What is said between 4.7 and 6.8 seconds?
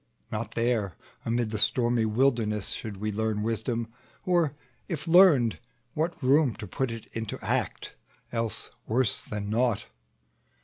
if learned, what room To